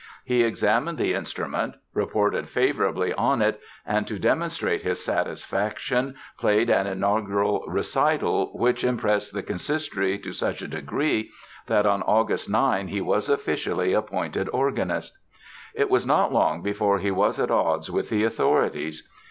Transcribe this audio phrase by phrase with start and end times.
[0.25, 6.87] He examined the instrument, reported favorably on it and, to demonstrate his satisfaction, played an
[6.87, 11.29] inaugural recital which impressed the Consistory to such a degree
[11.67, 15.15] that on August 9 he was officially appointed organist.
[15.75, 19.07] It was not long before he was at odds with the authorities.